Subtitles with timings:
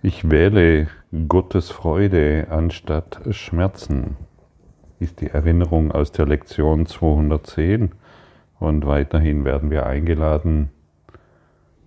[0.00, 0.86] Ich wähle
[1.26, 4.16] Gottes Freude anstatt Schmerzen,
[5.00, 7.90] ist die Erinnerung aus der Lektion 210.
[8.60, 10.70] Und weiterhin werden wir eingeladen,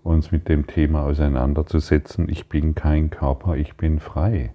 [0.04, 2.28] uns mit dem Thema auseinanderzusetzen.
[2.28, 4.52] Ich bin kein Körper, ich bin frei.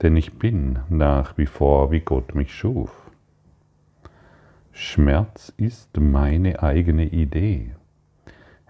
[0.00, 3.10] Denn ich bin nach wie vor, wie Gott mich schuf.
[4.72, 7.74] Schmerz ist meine eigene Idee.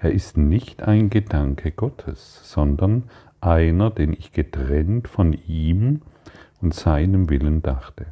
[0.04, 3.04] Er ist nicht ein Gedanke Gottes, sondern
[3.44, 6.02] einer, den ich getrennt von ihm
[6.60, 8.06] und seinem Willen dachte.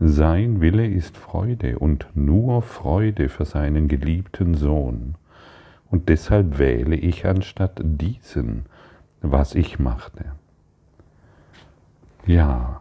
[0.00, 5.14] Sein Wille ist Freude und nur Freude für seinen geliebten Sohn.
[5.90, 8.66] Und deshalb wähle ich anstatt diesen,
[9.22, 10.32] was ich machte.
[12.26, 12.80] Ja.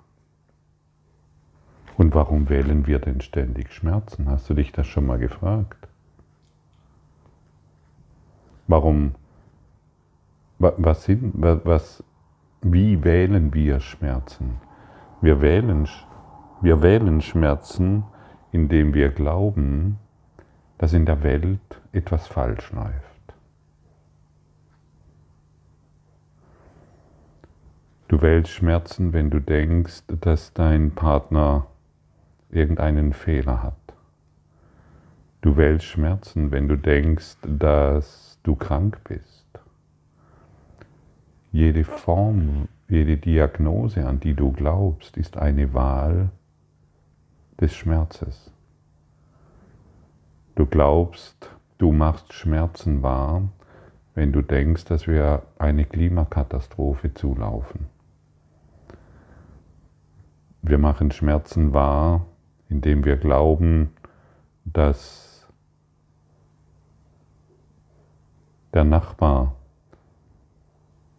[1.98, 4.28] Und warum wählen wir denn ständig Schmerzen?
[4.30, 5.88] Hast du dich das schon mal gefragt?
[8.68, 9.14] Warum,
[10.64, 12.04] was sind, was,
[12.62, 14.58] wie wählen wir Schmerzen?
[15.22, 15.88] Wir wählen,
[16.62, 18.04] wir wählen Schmerzen,
[18.52, 20.00] indem wir glauben,
[20.78, 23.14] dass in der Welt etwas falsch läuft.
[28.08, 31.66] Du wählst Schmerzen, wenn du denkst, dass dein Partner
[32.52, 33.74] irgendeinen Fehler hat.
[35.42, 39.33] Du wählst Schmerzen, wenn du denkst, dass du krank bist.
[41.54, 46.32] Jede Form, jede Diagnose, an die du glaubst, ist eine Wahl
[47.62, 48.52] des Schmerzes.
[50.56, 53.50] Du glaubst, du machst Schmerzen wahr,
[54.16, 57.86] wenn du denkst, dass wir eine Klimakatastrophe zulaufen.
[60.64, 62.26] Wir machen Schmerzen wahr,
[62.68, 63.92] indem wir glauben,
[64.66, 65.48] dass
[68.74, 69.56] der Nachbar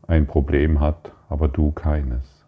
[0.07, 2.45] ein Problem hat, aber du keines.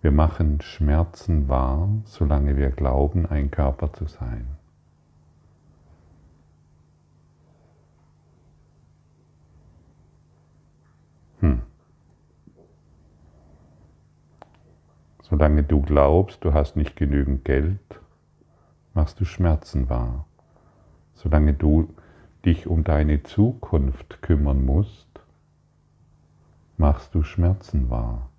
[0.00, 4.46] Wir machen Schmerzen wahr, solange wir glauben, ein Körper zu sein.
[11.40, 11.62] Hm.
[15.22, 18.00] Solange du glaubst, du hast nicht genügend Geld,
[18.94, 20.26] machst du Schmerzen wahr.
[21.14, 21.94] Solange du
[22.44, 25.17] dich um deine Zukunft kümmern musst,
[26.78, 28.30] machst du Schmerzen wahr.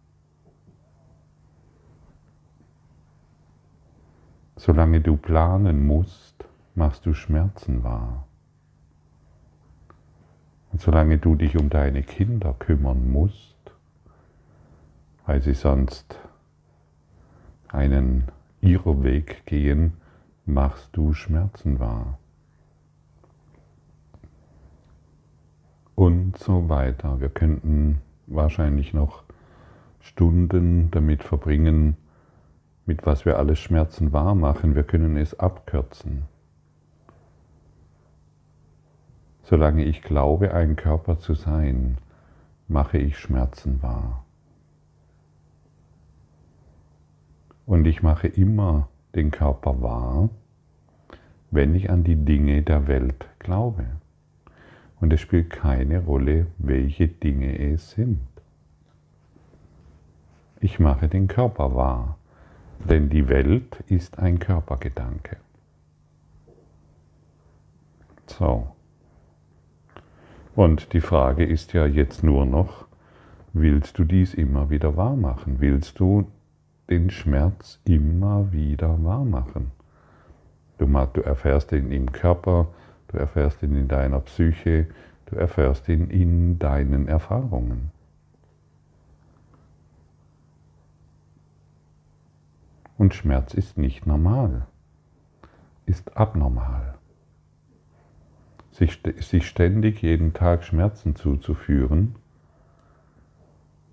[4.56, 8.26] Solange du planen musst, machst du Schmerzen wahr.
[10.72, 13.58] Und solange du dich um deine Kinder kümmern musst,
[15.26, 16.18] weil sie sonst
[17.68, 18.24] einen
[18.62, 19.98] ihrer Weg gehen,
[20.46, 22.18] machst du Schmerzen wahr.
[25.96, 27.20] Und so weiter.
[27.20, 29.24] Wir könnten wahrscheinlich noch
[30.00, 31.98] Stunden damit verbringen,
[32.86, 34.76] mit was wir alles Schmerzen wahr machen.
[34.76, 36.24] Wir können es abkürzen.
[39.44, 41.98] Solange ich glaube, ein Körper zu sein,
[42.68, 44.24] mache ich Schmerzen wahr.
[47.66, 50.30] Und ich mache immer den Körper wahr,
[51.52, 53.86] wenn ich an die Dinge der Welt glaube.
[55.00, 58.20] Und es spielt keine Rolle, welche Dinge es sind.
[60.60, 62.18] Ich mache den Körper wahr,
[62.90, 65.38] denn die Welt ist ein Körpergedanke.
[68.28, 68.68] So.
[70.56, 72.86] Und die Frage ist ja jetzt nur noch,
[73.54, 75.62] willst du dies immer wieder wahr machen?
[75.62, 76.28] Willst du
[76.90, 79.72] den Schmerz immer wieder wahr machen.
[80.80, 82.68] Du, du erfährst ihn im Körper,
[83.09, 84.88] du erfährst ihn in deiner Psyche,
[85.28, 87.92] du erfährst ihn in deinen Erfahrungen.
[92.98, 94.66] Und Schmerz ist nicht normal,
[95.86, 96.96] ist abnormal.
[98.72, 102.16] Sich, sich ständig jeden Tag Schmerzen zuzuführen,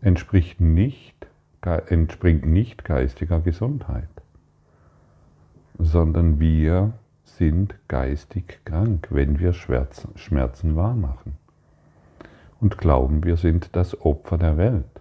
[0.00, 1.16] entspricht nicht
[1.66, 4.08] entspringt nicht geistiger Gesundheit,
[5.78, 6.92] sondern wir
[7.26, 11.34] sind geistig krank, wenn wir Schmerzen, wahrmachen
[12.60, 15.00] und glauben, wir sind das Opfer der Welt.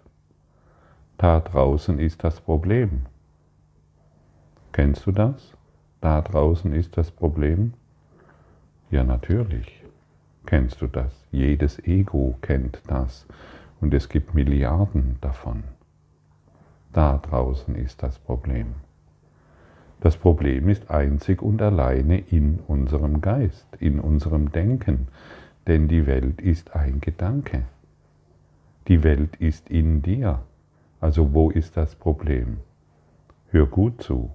[1.17, 3.05] Da draußen ist das Problem.
[4.73, 5.55] Kennst du das?
[6.01, 7.73] Da draußen ist das Problem?
[8.91, 9.83] Ja, natürlich.
[10.45, 11.25] Kennst du das?
[11.31, 13.25] Jedes Ego kennt das
[13.79, 15.63] und es gibt Milliarden davon.
[16.91, 18.75] Da draußen ist das Problem.
[20.05, 25.07] Das Problem ist einzig und alleine in unserem Geist, in unserem Denken,
[25.65, 27.63] denn die Welt ist ein Gedanke.
[28.87, 30.43] Die Welt ist in dir.
[31.01, 32.57] Also wo ist das Problem?
[33.49, 34.29] Hör gut zu.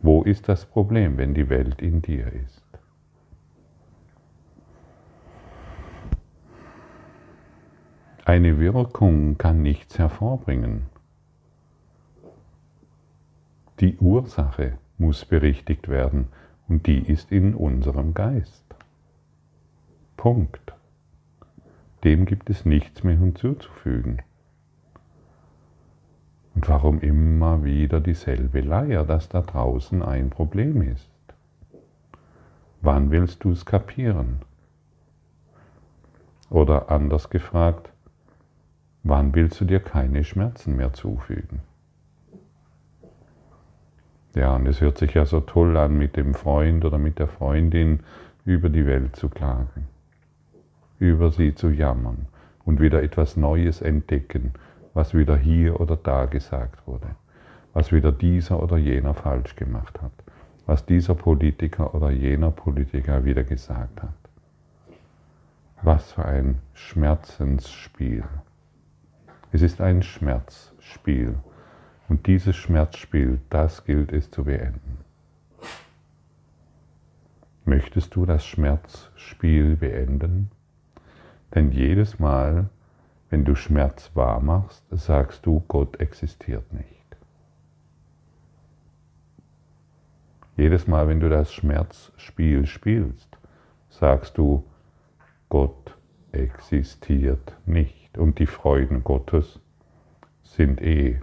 [0.00, 2.64] Wo ist das Problem, wenn die Welt in dir ist?
[8.24, 10.95] Eine Wirkung kann nichts hervorbringen.
[13.80, 16.28] Die Ursache muss berichtigt werden
[16.66, 18.64] und die ist in unserem Geist.
[20.16, 20.72] Punkt.
[22.02, 24.22] Dem gibt es nichts mehr hinzuzufügen.
[26.54, 31.10] Und warum immer wieder dieselbe Leier, dass da draußen ein Problem ist?
[32.80, 34.40] Wann willst du es kapieren?
[36.48, 37.90] Oder anders gefragt,
[39.02, 41.60] wann willst du dir keine Schmerzen mehr zufügen?
[44.36, 47.26] Ja, und es hört sich ja so toll an, mit dem Freund oder mit der
[47.26, 48.00] Freundin
[48.44, 49.88] über die Welt zu klagen,
[50.98, 52.26] über sie zu jammern
[52.66, 54.52] und wieder etwas Neues entdecken,
[54.92, 57.06] was wieder hier oder da gesagt wurde,
[57.72, 60.12] was wieder dieser oder jener falsch gemacht hat,
[60.66, 64.12] was dieser Politiker oder jener Politiker wieder gesagt hat.
[65.80, 68.24] Was für ein Schmerzensspiel.
[69.50, 71.36] Es ist ein Schmerzspiel.
[72.08, 74.98] Und dieses Schmerzspiel, das gilt es zu beenden.
[77.64, 80.50] Möchtest du das Schmerzspiel beenden?
[81.54, 82.68] Denn jedes Mal,
[83.28, 86.86] wenn du Schmerz wahr machst, sagst du, Gott existiert nicht.
[90.56, 93.36] Jedes Mal, wenn du das Schmerzspiel spielst,
[93.90, 94.64] sagst du,
[95.48, 95.96] Gott
[96.32, 98.16] existiert nicht.
[98.16, 99.60] Und die Freuden Gottes
[100.44, 101.20] sind eh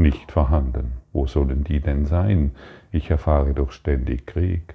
[0.00, 0.92] nicht vorhanden.
[1.12, 2.52] Wo sollen die denn sein?
[2.90, 4.74] Ich erfahre doch ständig Krieg.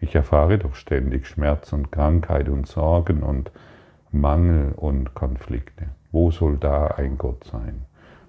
[0.00, 3.50] Ich erfahre doch ständig Schmerz und Krankheit und Sorgen und
[4.10, 5.86] Mangel und Konflikte.
[6.12, 7.86] Wo soll da ein Gott sein?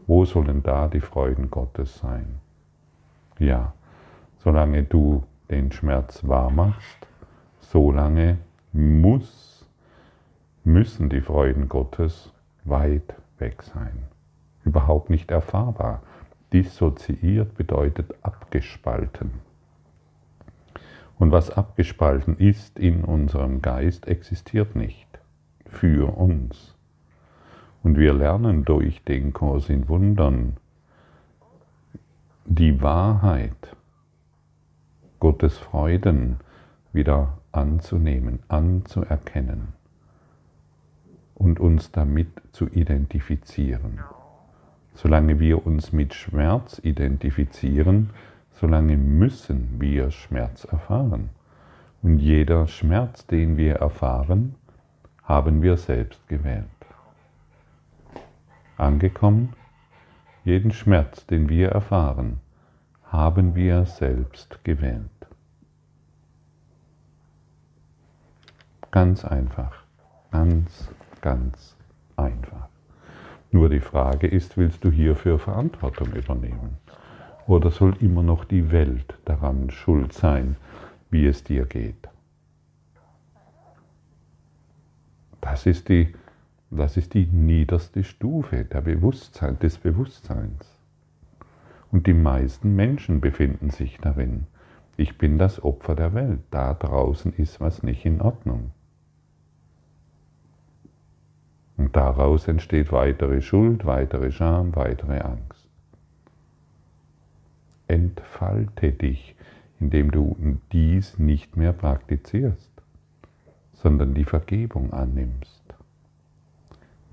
[0.07, 2.39] Wo sollen da die Freuden Gottes sein?
[3.39, 3.74] Ja,
[4.38, 7.07] solange du den Schmerz wahr machst,
[7.59, 8.38] solange
[8.71, 9.68] muss,
[10.63, 12.31] müssen die Freuden Gottes
[12.63, 14.03] weit weg sein.
[14.63, 16.01] Überhaupt nicht erfahrbar.
[16.55, 19.31] Dissoziiert bedeutet abgespalten.
[21.19, 25.19] Und was abgespalten ist in unserem Geist, existiert nicht
[25.65, 26.73] für uns.
[27.83, 30.55] Und wir lernen durch den Kurs in Wundern
[32.45, 33.75] die Wahrheit,
[35.19, 36.37] Gottes Freuden
[36.93, 39.73] wieder anzunehmen, anzuerkennen
[41.33, 43.99] und uns damit zu identifizieren.
[44.95, 48.09] Solange wir uns mit Schmerz identifizieren,
[48.53, 51.30] solange müssen wir Schmerz erfahren.
[52.01, 54.56] Und jeder Schmerz, den wir erfahren,
[55.24, 56.65] haben wir selbst gewählt.
[58.77, 59.53] Angekommen,
[60.44, 62.39] jeden Schmerz, den wir erfahren,
[63.06, 65.09] haben wir selbst gewählt.
[68.91, 69.83] Ganz einfach,
[70.31, 70.89] ganz,
[71.21, 71.75] ganz
[72.15, 72.69] einfach.
[73.55, 76.75] Nur die Frage ist, willst du hierfür Verantwortung übernehmen?
[77.47, 80.57] Oder soll immer noch die Welt daran schuld sein,
[81.09, 82.09] wie es dir geht?
[85.39, 86.13] Das ist die,
[86.69, 90.77] das ist die niederste Stufe der Bewusstsein, des Bewusstseins.
[91.93, 94.47] Und die meisten Menschen befinden sich darin.
[94.97, 96.41] Ich bin das Opfer der Welt.
[96.51, 98.71] Da draußen ist was nicht in Ordnung.
[101.77, 105.67] Und daraus entsteht weitere Schuld, weitere Scham, weitere Angst.
[107.88, 109.36] Entfalte dich,
[109.79, 110.36] indem du
[110.72, 112.72] dies nicht mehr praktizierst,
[113.74, 115.63] sondern die Vergebung annimmst.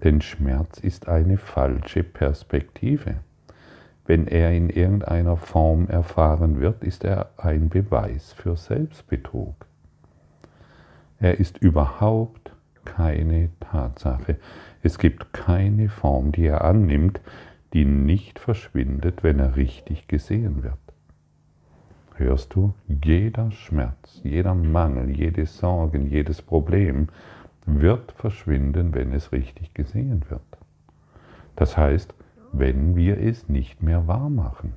[0.03, 3.17] Denn Schmerz ist eine falsche Perspektive.
[4.05, 9.55] Wenn er in irgendeiner Form erfahren wird, ist er ein Beweis für Selbstbetrug.
[11.21, 12.52] Er ist überhaupt
[12.85, 14.37] keine Tatsache.
[14.83, 17.21] Es gibt keine Form, die er annimmt,
[17.73, 20.79] die nicht verschwindet, wenn er richtig gesehen wird.
[22.15, 27.09] Hörst du, jeder Schmerz, jeder Mangel, jede Sorgen, jedes Problem
[27.65, 30.43] wird verschwinden, wenn es richtig gesehen wird.
[31.57, 32.15] Das heißt,
[32.53, 34.75] wenn wir es nicht mehr wahr machen.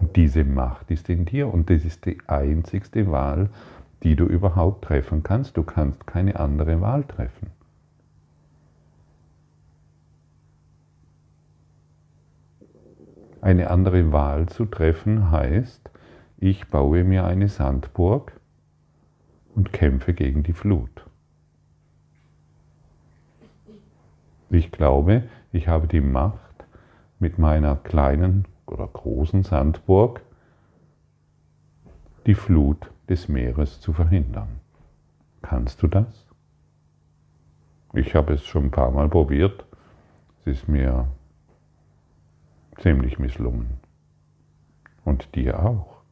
[0.00, 3.50] Und diese Macht ist in dir und das ist die einzigste Wahl,
[4.02, 5.56] die du überhaupt treffen kannst.
[5.56, 7.50] Du kannst keine andere Wahl treffen.
[13.40, 15.90] Eine andere Wahl zu treffen heißt,
[16.38, 18.32] ich baue mir eine Sandburg
[19.54, 21.06] und kämpfe gegen die Flut.
[24.50, 26.50] Ich glaube, ich habe die Macht,
[27.18, 30.22] mit meiner kleinen oder großen Sandburg
[32.26, 34.60] die Flut des Meeres zu verhindern.
[35.42, 36.26] Kannst du das?
[37.92, 39.66] Ich habe es schon ein paar Mal probiert.
[40.38, 41.08] Es ist mir
[42.78, 43.80] ziemlich misslungen.
[45.04, 46.02] Und dir auch.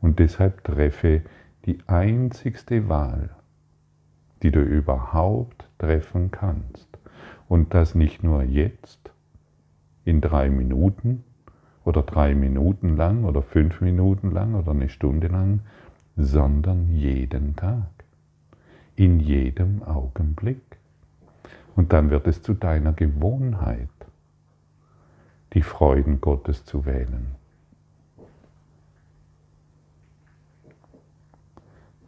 [0.00, 1.22] Und deshalb treffe
[1.66, 3.30] die einzigste Wahl,
[4.42, 6.88] die du überhaupt treffen kannst.
[7.48, 9.12] Und das nicht nur jetzt,
[10.04, 11.22] in drei Minuten
[11.84, 15.60] oder drei Minuten lang oder fünf Minuten lang oder eine Stunde lang,
[16.18, 17.86] sondern jeden Tag,
[18.96, 20.60] in jedem Augenblick.
[21.76, 23.88] Und dann wird es zu deiner Gewohnheit,
[25.54, 27.36] die Freuden Gottes zu wählen.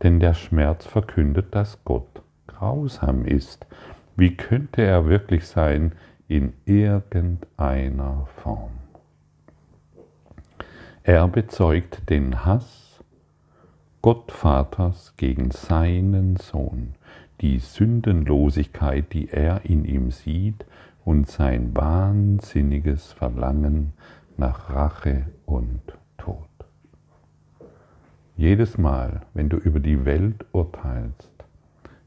[0.02, 3.64] Denn der Schmerz verkündet, dass Gott grausam ist.
[4.16, 5.92] Wie könnte er wirklich sein
[6.26, 8.72] in irgendeiner Form?
[11.04, 12.89] Er bezeugt den Hass
[14.02, 16.94] Gottvaters gegen seinen Sohn,
[17.42, 20.64] die Sündenlosigkeit, die er in ihm sieht,
[21.04, 23.92] und sein wahnsinniges Verlangen
[24.38, 25.82] nach Rache und
[26.16, 26.48] Tod.
[28.38, 31.30] Jedes Mal, wenn du über die Welt urteilst,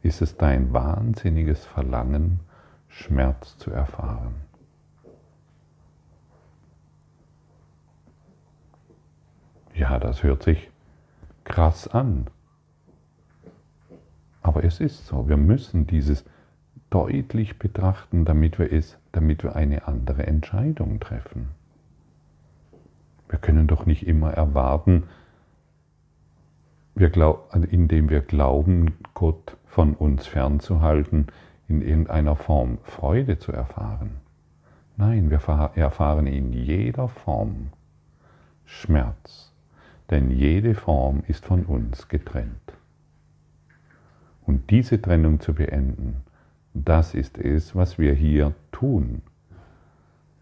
[0.02, 2.40] ist es dein wahnsinniges Verlangen,
[2.88, 4.34] Schmerz zu erfahren.
[9.76, 10.73] Ja, das hört sich
[11.44, 12.28] krass an.
[14.42, 16.26] Aber es ist so, wir müssen dieses
[16.90, 21.50] deutlich betrachten, damit wir es, damit wir eine andere Entscheidung treffen.
[23.30, 25.04] Wir können doch nicht immer erwarten,
[26.96, 31.28] wir glaub, indem wir glauben, Gott von uns fernzuhalten,
[31.68, 34.12] in irgendeiner Form Freude zu erfahren.
[34.98, 35.40] Nein, wir
[35.76, 37.70] erfahren in jeder Form
[38.66, 39.53] Schmerz,
[40.14, 42.74] denn jede Form ist von uns getrennt.
[44.46, 46.18] Und diese Trennung zu beenden,
[46.76, 49.24] das ist es, was wir hier tun.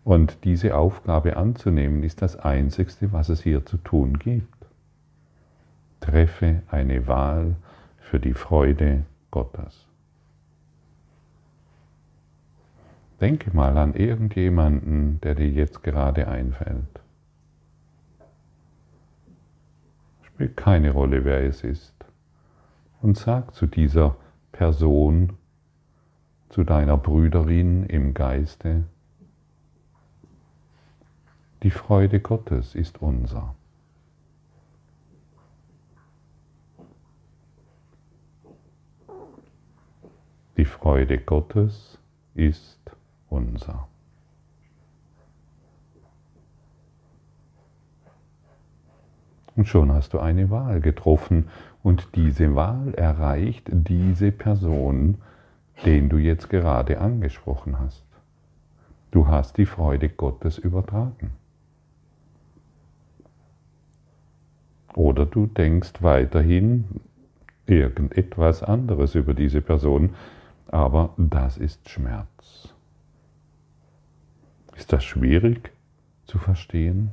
[0.04, 4.66] Und diese Aufgabe anzunehmen, ist das Einzigste, was es hier zu tun gibt.
[6.01, 7.56] Treffe eine Wahl
[7.98, 9.88] für die Freude Gottes.
[13.22, 17.00] Denke mal an irgendjemanden, der dir jetzt gerade einfällt.
[20.42, 21.94] Spielt keine Rolle, wer es ist.
[23.04, 24.16] Und sag zu dieser
[24.52, 25.34] Person,
[26.50, 28.86] zu deiner Brüderin im Geiste,
[31.62, 33.54] die Freude Gottes ist unser.
[40.58, 42.00] Die Freude Gottes
[42.34, 42.80] ist
[43.30, 43.91] unser.
[49.62, 51.48] Und schon hast du eine Wahl getroffen
[51.84, 55.20] und diese Wahl erreicht diese Person,
[55.86, 58.03] den du jetzt gerade angesprochen hast.
[59.12, 61.34] Du hast die Freude Gottes übertragen.
[64.96, 66.86] Oder du denkst weiterhin
[67.68, 70.15] irgendetwas anderes über diese Person,
[70.70, 72.74] aber das ist Schmerz.
[74.75, 75.72] Ist das schwierig
[76.25, 77.12] zu verstehen?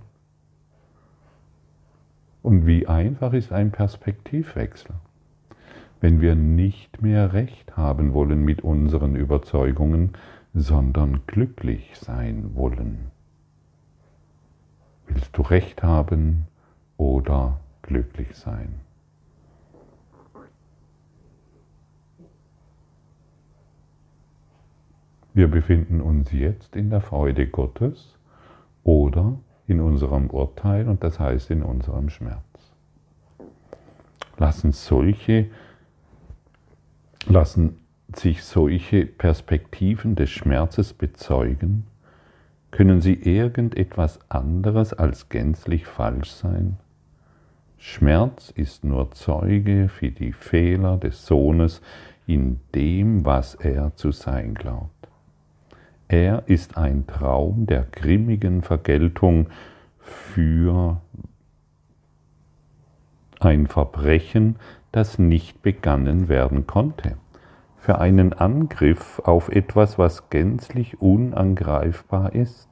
[2.43, 4.95] Und wie einfach ist ein Perspektivwechsel?
[6.01, 10.13] wenn wir nicht mehr recht haben wollen mit unseren Überzeugungen,
[10.55, 13.11] sondern glücklich sein wollen.
[15.07, 16.47] Willst du recht haben
[16.97, 18.81] oder glücklich sein?
[25.35, 28.19] Wir befinden uns jetzt in der Freude Gottes
[28.83, 29.39] oder
[29.69, 32.43] in unserem Urteil und das heißt in unserem Schmerz.
[34.37, 35.47] Lassen solche
[37.29, 37.77] Lassen
[38.15, 41.85] sich solche Perspektiven des Schmerzes bezeugen?
[42.71, 46.79] Können sie irgendetwas anderes als gänzlich falsch sein?
[47.77, 51.83] Schmerz ist nur Zeuge für die Fehler des Sohnes
[52.27, 54.98] in dem, was er zu sein glaubt.
[56.09, 59.49] Er ist ein Traum der grimmigen Vergeltung
[60.01, 61.03] für
[63.41, 64.57] ein Verbrechen,
[64.91, 67.19] das nicht begangen werden konnte.
[67.77, 72.69] Für einen Angriff auf etwas, was gänzlich unangreifbar ist.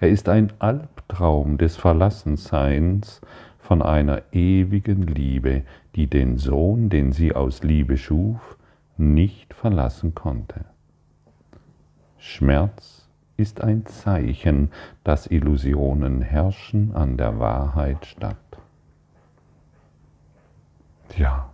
[0.00, 3.20] Er ist ein Albtraum des Verlassenseins
[3.58, 5.62] von einer ewigen Liebe,
[5.94, 8.56] die den Sohn, den sie aus Liebe schuf,
[8.96, 10.64] nicht verlassen konnte.
[12.18, 14.70] Schmerz ist ein Zeichen,
[15.04, 18.36] dass Illusionen herrschen an der Wahrheit statt.
[21.16, 21.50] Ja,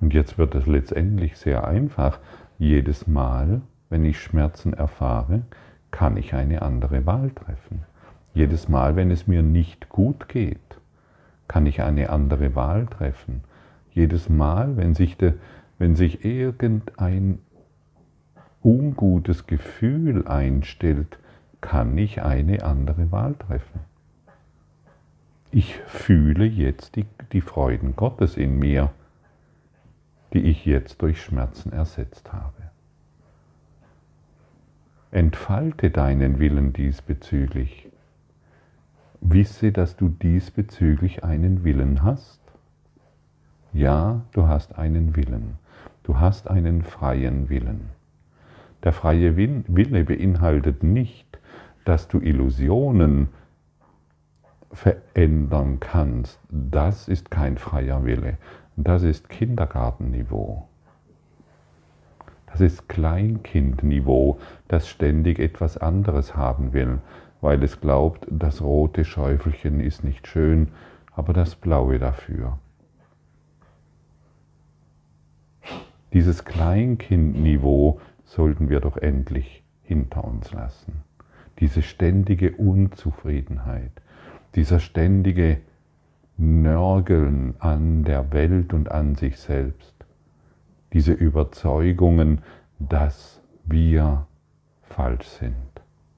[0.00, 2.18] und jetzt wird es letztendlich sehr einfach.
[2.58, 5.42] Jedes Mal, wenn ich Schmerzen erfahre,
[5.90, 7.82] kann ich eine andere Wahl treffen.
[8.34, 10.58] Jedes Mal, wenn es mir nicht gut geht,
[11.48, 13.42] kann ich eine andere Wahl treffen.
[13.90, 15.34] Jedes Mal, wenn sich, de,
[15.78, 17.40] wenn sich irgendein
[18.62, 21.18] ungutes Gefühl einstellt,
[21.60, 23.80] kann ich eine andere Wahl treffen.
[25.50, 28.90] Ich fühle jetzt die, die Freuden Gottes in mir,
[30.32, 32.70] die ich jetzt durch Schmerzen ersetzt habe.
[35.10, 37.90] Entfalte deinen Willen diesbezüglich.
[39.20, 42.40] Wisse, dass du diesbezüglich einen Willen hast.
[43.74, 45.58] Ja, du hast einen Willen.
[46.02, 47.90] Du hast einen freien Willen.
[48.84, 51.38] Der freie Wille beinhaltet nicht,
[51.84, 53.28] dass du Illusionen
[54.72, 56.40] verändern kannst.
[56.50, 58.38] Das ist kein freier Wille.
[58.76, 60.66] Das ist Kindergartenniveau.
[62.46, 66.98] Das ist Kleinkindniveau, das ständig etwas anderes haben will,
[67.40, 70.68] weil es glaubt, das rote Schäufelchen ist nicht schön,
[71.14, 72.58] aber das blaue dafür.
[76.12, 78.00] Dieses Kleinkindniveau
[78.34, 81.02] sollten wir doch endlich hinter uns lassen.
[81.58, 83.92] Diese ständige Unzufriedenheit,
[84.54, 85.58] dieser ständige
[86.38, 89.94] Nörgeln an der Welt und an sich selbst,
[90.94, 92.40] diese Überzeugungen,
[92.78, 94.26] dass wir
[94.80, 95.54] falsch sind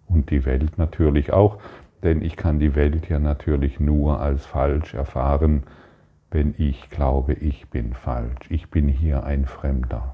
[0.06, 1.58] und die Welt natürlich auch,
[2.04, 5.64] denn ich kann die Welt ja natürlich nur als falsch erfahren,
[6.30, 10.13] wenn ich glaube, ich bin falsch, ich bin hier ein Fremder.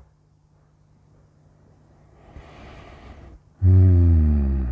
[3.62, 4.68] Hm.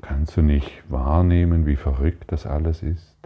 [0.00, 3.16] Kannst du nicht wahrnehmen, wie verrückt das alles ist?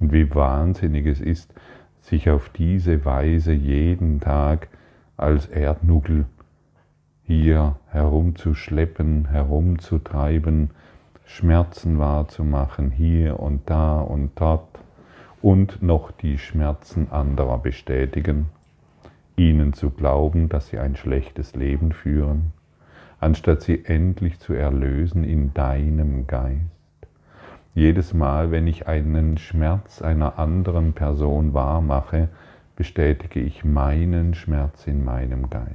[0.00, 1.52] Und wie wahnsinnig es ist,
[2.00, 4.68] sich auf diese Weise jeden Tag
[5.16, 6.24] als Erdnugel
[7.22, 10.70] hier herumzuschleppen, herumzutreiben,
[11.26, 14.78] Schmerzen wahrzumachen, hier und da und dort
[15.42, 18.46] und noch die Schmerzen anderer bestätigen,
[19.38, 22.52] ihnen zu glauben, dass sie ein schlechtes Leben führen,
[23.20, 26.58] anstatt sie endlich zu erlösen in deinem Geist.
[27.74, 32.28] Jedes Mal, wenn ich einen Schmerz einer anderen Person wahrmache,
[32.74, 35.74] bestätige ich meinen Schmerz in meinem Geist.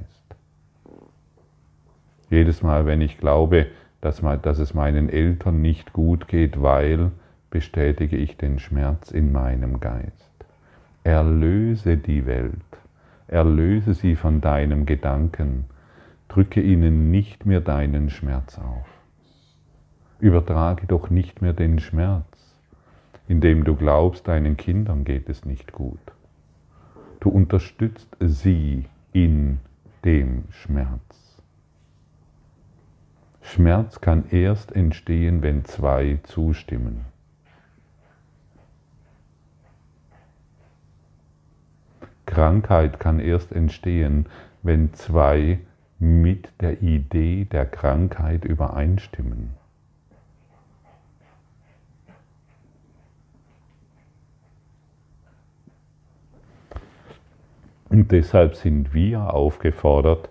[2.30, 3.66] Jedes Mal, wenn ich glaube,
[4.00, 7.10] dass, dass es meinen Eltern nicht gut geht, weil,
[7.50, 10.34] bestätige ich den Schmerz in meinem Geist.
[11.04, 12.52] Erlöse die Welt,
[13.26, 15.64] erlöse sie von deinem Gedanken,
[16.28, 18.86] drücke ihnen nicht mehr deinen Schmerz auf.
[20.20, 22.24] Übertrage doch nicht mehr den Schmerz,
[23.28, 26.00] indem du glaubst, deinen Kindern geht es nicht gut.
[27.20, 29.60] Du unterstützt sie in
[30.04, 31.42] dem Schmerz.
[33.40, 37.13] Schmerz kann erst entstehen, wenn zwei zustimmen.
[42.44, 44.26] Krankheit kann erst entstehen,
[44.62, 45.60] wenn zwei
[45.98, 49.54] mit der Idee der Krankheit übereinstimmen.
[57.88, 60.28] Und deshalb sind wir aufgefordert,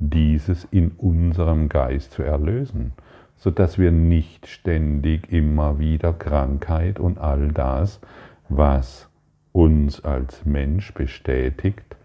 [0.00, 2.94] dieses in unserem Geist zu erlösen,
[3.36, 8.00] sodass wir nicht ständig immer wieder Krankheit und all das,
[8.48, 9.08] was
[9.54, 11.96] uns als Mensch bestätigt,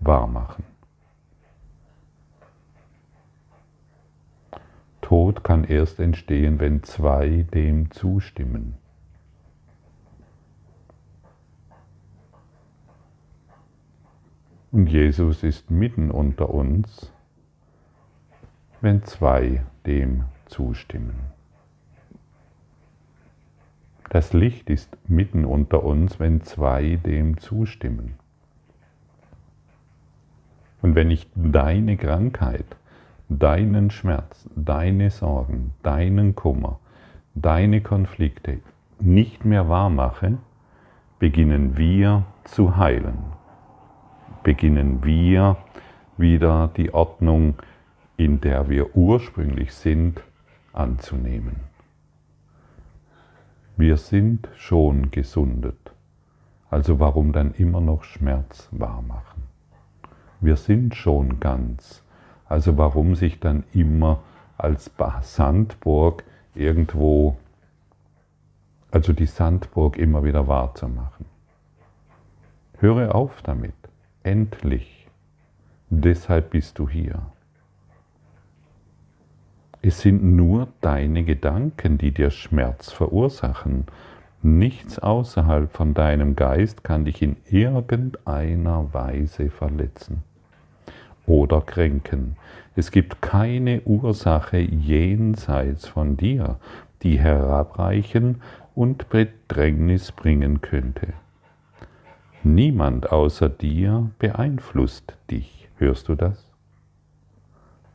[0.00, 0.64] wahrmachen.
[5.00, 8.76] Tod kann erst entstehen, wenn zwei dem zustimmen.
[14.70, 17.10] Und Jesus ist mitten unter uns
[18.80, 21.39] wenn zwei dem zustimmen.
[24.10, 28.14] Das Licht ist mitten unter uns, wenn zwei dem zustimmen.
[30.82, 32.66] Und wenn ich deine Krankheit,
[33.28, 36.78] deinen Schmerz, deine Sorgen, deinen Kummer,
[37.34, 38.58] deine Konflikte
[38.98, 40.36] nicht mehr wahr mache,
[41.18, 43.18] beginnen wir zu heilen.
[44.42, 45.56] Beginnen wir
[46.18, 47.54] wieder die Ordnung
[48.20, 50.22] in der wir ursprünglich sind,
[50.74, 51.56] anzunehmen.
[53.80, 55.94] Wir sind schon gesundet.
[56.68, 59.44] Also warum dann immer noch Schmerz wahrmachen?
[60.38, 62.02] Wir sind schon ganz.
[62.44, 64.20] Also warum sich dann immer
[64.58, 64.90] als
[65.22, 67.38] Sandburg irgendwo,
[68.90, 71.24] also die Sandburg immer wieder wahrzumachen?
[72.80, 73.72] Höre auf damit.
[74.22, 75.08] Endlich.
[75.88, 77.22] Deshalb bist du hier.
[79.82, 83.86] Es sind nur deine Gedanken, die dir Schmerz verursachen.
[84.42, 90.22] Nichts außerhalb von deinem Geist kann dich in irgendeiner Weise verletzen
[91.26, 92.36] oder kränken.
[92.76, 96.56] Es gibt keine Ursache jenseits von dir,
[97.02, 98.42] die herabreichen
[98.74, 101.14] und Bedrängnis bringen könnte.
[102.42, 105.68] Niemand außer dir beeinflusst dich.
[105.76, 106.49] Hörst du das?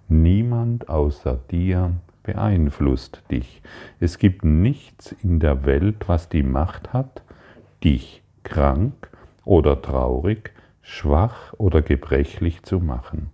[0.08, 3.62] Niemand außer dir beeinflusst dich.
[4.00, 7.24] Es gibt nichts in der Welt, was die Macht hat,
[7.84, 9.10] dich krank
[9.46, 13.32] oder traurig, schwach oder gebrechlich zu machen.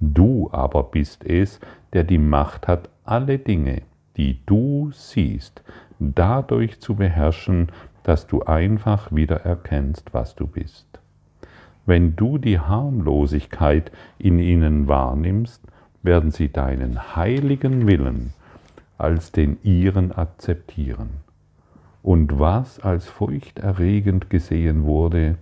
[0.00, 1.60] Du aber bist es,
[1.92, 3.82] der die Macht hat, alle Dinge,
[4.16, 5.62] die du siehst,
[5.98, 7.72] dadurch zu beherrschen,
[8.02, 10.86] dass du einfach wieder erkennst, was du bist.
[11.84, 15.62] Wenn du die Harmlosigkeit in ihnen wahrnimmst,
[16.02, 18.32] werden sie deinen heiligen Willen
[18.98, 21.10] als den ihren akzeptieren.
[22.02, 25.36] Und was als furchterregend gesehen wurde,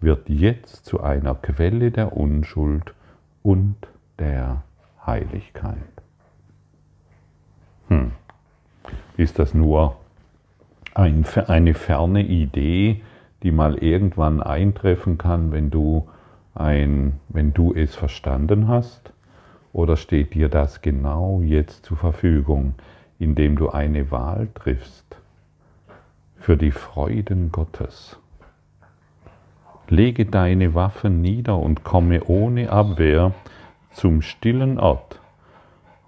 [0.00, 2.94] wird jetzt zu einer Quelle der Unschuld
[3.42, 3.76] und
[4.18, 4.62] der
[5.04, 5.76] Heiligkeit.
[7.88, 8.12] Hm.
[9.16, 9.96] Ist das nur
[10.94, 13.02] ein, eine ferne Idee,
[13.42, 16.08] die mal irgendwann eintreffen kann, wenn du,
[16.54, 19.12] ein, wenn du es verstanden hast?
[19.72, 22.74] Oder steht dir das genau jetzt zur Verfügung,
[23.18, 25.16] indem du eine Wahl triffst
[26.36, 28.18] für die Freuden Gottes?
[29.88, 33.34] Lege deine Waffen nieder und komme ohne Abwehr
[33.90, 35.20] zum stillen Ort,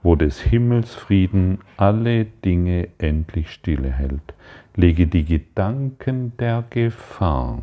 [0.02, 4.34] wo des Himmels Frieden alle Dinge endlich stille hält.
[4.76, 7.62] Lege die Gedanken der Gefahr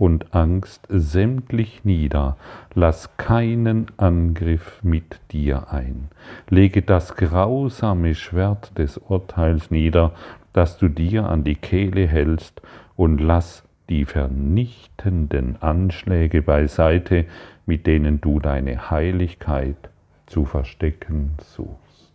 [0.00, 2.38] und Angst sämtlich nieder,
[2.74, 6.08] lass keinen Angriff mit dir ein.
[6.48, 10.12] Lege das grausame Schwert des Urteils nieder,
[10.54, 12.62] das du dir an die Kehle hältst,
[12.96, 17.26] und lass die vernichtenden Anschläge beiseite,
[17.66, 19.90] mit denen du deine Heiligkeit
[20.24, 22.14] zu verstecken suchst.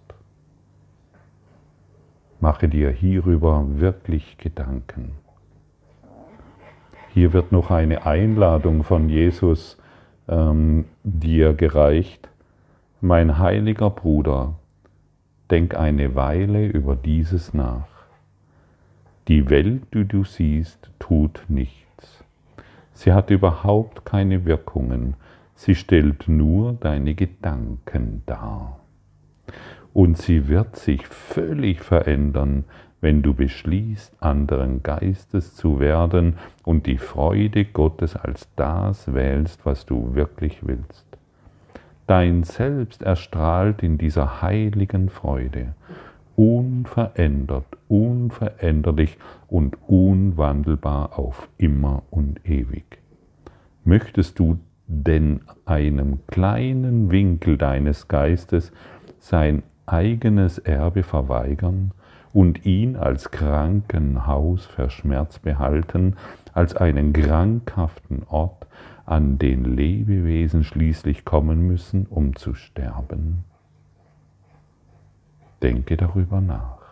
[2.40, 5.25] Mache dir hierüber wirklich Gedanken.
[7.16, 9.78] Hier wird noch eine Einladung von Jesus
[10.28, 12.28] ähm, dir gereicht.
[13.00, 14.56] Mein heiliger Bruder,
[15.50, 17.88] denk eine Weile über dieses nach.
[19.30, 22.26] Die Welt, die du siehst, tut nichts.
[22.92, 25.14] Sie hat überhaupt keine Wirkungen.
[25.56, 28.82] Sie stellt nur deine Gedanken dar.
[29.94, 32.66] Und sie wird sich völlig verändern,
[33.02, 39.86] wenn du beschließt, anderen Geistes zu werden und die Freude Gottes als das wählst, was
[39.86, 41.06] du wirklich willst.
[42.08, 45.74] Dein Selbst erstrahlt in dieser heiligen Freude,
[46.36, 52.86] unverändert, unveränderlich und unwandelbar auf immer und ewig.
[53.84, 58.72] Möchtest du denn einem kleinen Winkel deines Geistes
[59.20, 61.92] sein eigenes Erbe verweigern
[62.36, 66.18] und ihn als Krankenhaus verschmerzt behalten,
[66.54, 68.68] als einen krankhaften Ort,
[69.06, 73.46] an den Lebewesen schließlich kommen müssen, um zu sterben?
[75.64, 76.85] Denke darüber nach.